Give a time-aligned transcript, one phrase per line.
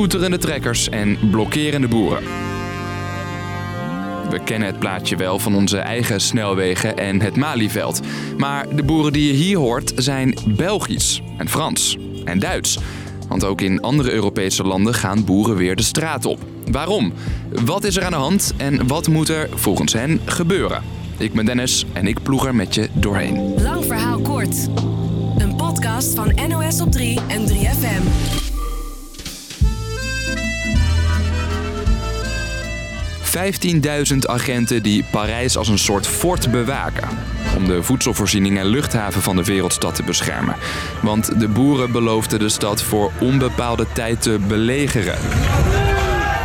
[0.00, 2.22] toeterende trekkers en blokkerende boeren.
[4.30, 8.00] We kennen het plaatje wel van onze eigen snelwegen en het Malieveld.
[8.38, 12.78] Maar de boeren die je hier hoort zijn Belgisch en Frans en Duits.
[13.28, 16.38] Want ook in andere Europese landen gaan boeren weer de straat op.
[16.70, 17.12] Waarom?
[17.64, 20.82] Wat is er aan de hand en wat moet er volgens hen gebeuren?
[21.18, 23.62] Ik ben Dennis en ik ploeg er met je doorheen.
[23.62, 24.68] Lang verhaal kort.
[25.38, 28.49] Een podcast van NOS op 3 en 3FM.
[33.36, 37.08] 15.000 agenten die Parijs als een soort fort bewaken.
[37.56, 40.56] Om de voedselvoorziening en luchthaven van de wereldstad te beschermen.
[41.02, 45.18] Want de boeren beloofden de stad voor onbepaalde tijd te belegeren.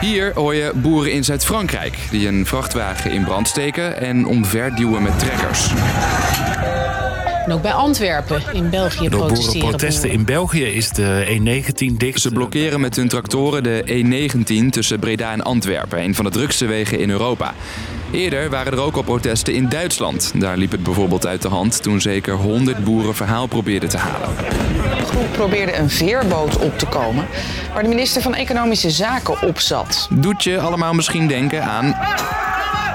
[0.00, 5.18] Hier hoor je boeren in Zuid-Frankrijk die een vrachtwagen in brand steken en omverduwen met
[5.18, 5.70] trekkers.
[7.44, 10.18] En ook bij Antwerpen in België Door protesteren boerenprotesten boeren.
[10.18, 12.20] in België is de E19 dicht.
[12.20, 16.66] Ze blokkeren met hun tractoren de E19 tussen Breda en Antwerpen, een van de drukste
[16.66, 17.54] wegen in Europa.
[18.12, 20.32] Eerder waren er ook al protesten in Duitsland.
[20.34, 24.28] Daar liep het bijvoorbeeld uit de hand toen zeker 100 boeren verhaal probeerden te halen.
[24.98, 27.26] De groep probeerde een veerboot op te komen
[27.72, 30.08] waar de minister van Economische Zaken op zat.
[30.10, 31.96] Doet je allemaal misschien denken aan.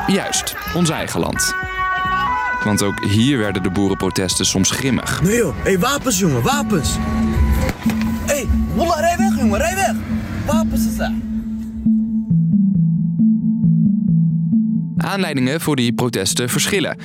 [0.07, 1.68] Juist, ons eigen land.
[2.63, 5.21] Want ook hier werden de boerenprotesten soms grimmig.
[5.21, 6.97] Nee joh, hé wapens jongen, wapens.
[8.25, 8.47] Hé, hey,
[8.99, 9.95] rij weg jongen, rij weg.
[10.45, 11.13] Wapens is daar.
[14.97, 16.97] Aanleidingen voor die protesten verschillen.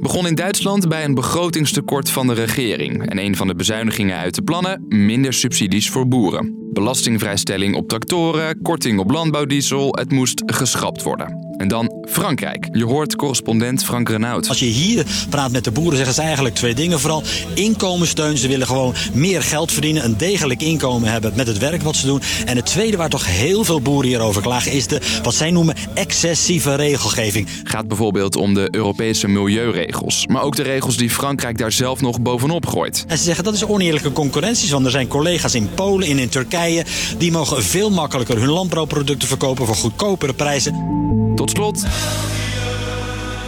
[0.00, 3.10] Begon in Duitsland bij een begrotingstekort van de regering.
[3.10, 6.70] En een van de bezuinigingen uit de plannen: minder subsidies voor boeren.
[6.72, 11.51] Belastingvrijstelling op tractoren, korting op landbouwdiesel, het moest geschrapt worden.
[11.62, 12.68] En dan Frankrijk.
[12.72, 14.48] Je hoort correspondent Frank Renaud.
[14.48, 17.00] Als je hier praat met de boeren, zeggen ze eigenlijk twee dingen.
[17.00, 17.22] Vooral
[17.54, 18.38] inkomenssteun.
[18.38, 22.06] Ze willen gewoon meer geld verdienen, een degelijk inkomen hebben met het werk wat ze
[22.06, 22.20] doen.
[22.44, 25.50] En het tweede waar toch heel veel boeren hier over klagen, is de wat zij
[25.50, 27.48] noemen excessieve regelgeving.
[27.64, 30.26] gaat bijvoorbeeld om de Europese milieuregels.
[30.26, 33.04] Maar ook de regels die Frankrijk daar zelf nog bovenop gooit.
[33.08, 36.28] En ze zeggen dat is oneerlijke concurrentie, want er zijn collega's in Polen en in
[36.28, 36.84] Turkije
[37.18, 41.00] die mogen veel makkelijker hun landbouwproducten verkopen voor goedkopere prijzen.
[41.34, 41.84] Tot slot.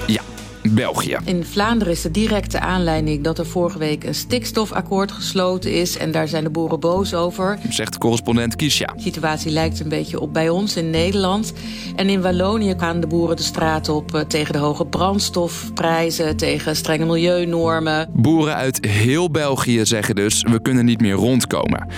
[0.07, 0.21] Ja,
[0.63, 1.19] België.
[1.25, 5.97] In Vlaanderen is de directe aanleiding dat er vorige week een stikstofakkoord gesloten is.
[5.97, 7.59] En daar zijn de boeren boos over.
[7.69, 8.93] Zegt correspondent Kisha.
[8.97, 11.53] De situatie lijkt een beetje op bij ons in Nederland.
[11.97, 16.77] En in Wallonië gaan de boeren de straat op eh, tegen de hoge brandstofprijzen, tegen
[16.77, 18.11] strenge milieunormen.
[18.13, 21.89] Boeren uit heel België zeggen dus: we kunnen niet meer rondkomen.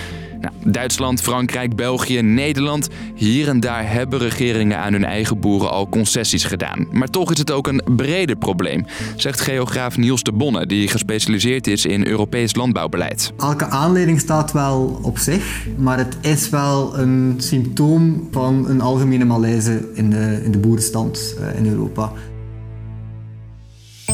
[0.40, 2.88] Nou, Duitsland, Frankrijk, België, Nederland.
[3.14, 6.86] Hier en daar hebben regeringen aan hun eigen boeren al concessies gedaan.
[6.92, 8.84] Maar toch is het ook een breder probleem,
[9.16, 13.32] zegt geograaf Niels de Bonne, die gespecialiseerd is in Europees landbouwbeleid.
[13.38, 19.24] Elke aanleiding staat wel op zich, maar het is wel een symptoom van een algemene
[19.24, 22.12] malaise in de, in de boerenstand eh, in Europa.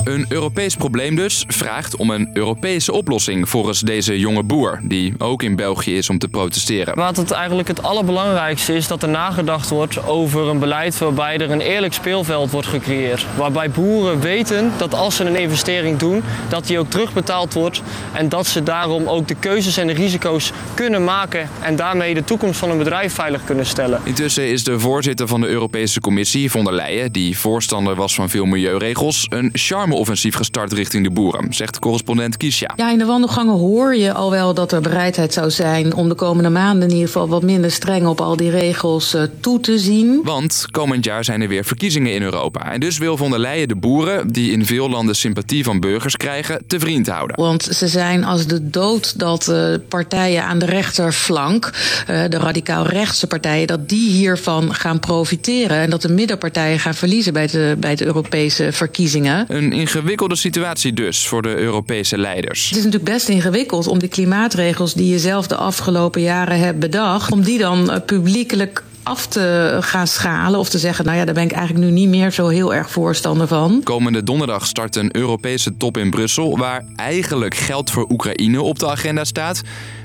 [0.05, 5.43] Een Europees probleem dus vraagt om een Europese oplossing volgens deze jonge boer, die ook
[5.43, 6.95] in België is om te protesteren.
[6.95, 11.51] Wat het eigenlijk het allerbelangrijkste is dat er nagedacht wordt over een beleid waarbij er
[11.51, 13.27] een eerlijk speelveld wordt gecreëerd.
[13.37, 17.83] Waarbij boeren weten dat als ze een investering doen, dat die ook terugbetaald wordt.
[18.13, 22.25] En dat ze daarom ook de keuzes en de risico's kunnen maken en daarmee de
[22.25, 24.01] toekomst van een bedrijf veilig kunnen stellen.
[24.05, 28.31] Intussen is de voorzitter van de Europese Commissie, von der Leyen, die voorstander was van
[28.31, 29.51] veel milieuregels, een
[29.93, 32.73] charme-offensief gestart richting de boeren, zegt correspondent Kisha.
[32.77, 36.15] Ja, in de wandelgangen hoor je al wel dat er bereidheid zou zijn om de
[36.15, 39.79] komende maanden in ieder geval wat minder streng op al die regels eh, toe te
[39.79, 40.21] zien.
[40.25, 42.73] Want komend jaar zijn er weer verkiezingen in Europa.
[42.73, 46.17] En dus wil von der Leyen de boeren, die in veel landen sympathie van burgers
[46.17, 47.37] krijgen, te vriend houden.
[47.37, 51.71] Want ze zijn als de dood dat eh, partijen aan de rechterflank,
[52.07, 55.77] eh, de radicaal rechtse partijen, dat die hiervan gaan profiteren.
[55.77, 59.45] En dat de middenpartijen gaan verliezen bij de, bij de Europese verkiezingen.
[59.49, 62.69] Een ingewikkelde situatie dus voor de Europese leiders.
[62.69, 66.79] Het is natuurlijk best ingewikkeld om de klimaatregels die je zelf de afgelopen jaren hebt
[66.79, 71.25] bedacht, om die dan eh, publiekelijk af te gaan schalen of te zeggen, nou ja,
[71.25, 73.81] daar ben ik eigenlijk nu niet meer zo heel erg voorstander van.
[73.85, 78.89] Komende donderdag start een Europese top in Brussel, waar eigenlijk geld voor Oekraïne op de
[78.89, 79.61] agenda staat.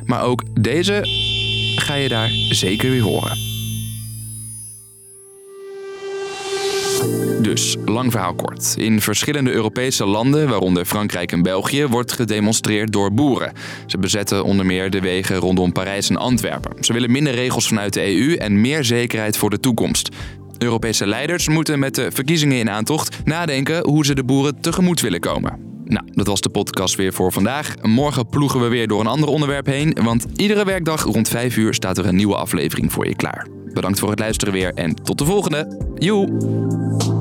[0.05, 1.01] Maar ook deze
[1.75, 3.56] ga je daar zeker weer horen.
[7.47, 8.75] Dus, lang verhaal kort.
[8.77, 13.53] In verschillende Europese landen, waaronder Frankrijk en België, wordt gedemonstreerd door boeren.
[13.85, 16.83] Ze bezetten onder meer de wegen rondom Parijs en Antwerpen.
[16.83, 20.09] Ze willen minder regels vanuit de EU en meer zekerheid voor de toekomst.
[20.57, 25.19] Europese leiders moeten met de verkiezingen in aantocht nadenken hoe ze de boeren tegemoet willen
[25.19, 25.59] komen.
[25.85, 27.75] Nou, dat was de podcast weer voor vandaag.
[27.81, 31.73] Morgen ploegen we weer door een ander onderwerp heen, want iedere werkdag rond 5 uur
[31.73, 33.47] staat er een nieuwe aflevering voor je klaar.
[33.73, 35.91] Bedankt voor het luisteren weer en tot de volgende.
[35.97, 37.16] Joe!